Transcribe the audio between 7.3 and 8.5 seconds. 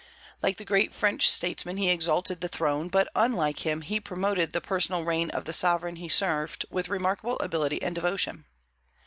ability and devotion.